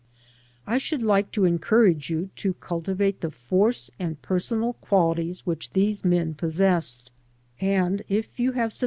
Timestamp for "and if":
7.59-8.39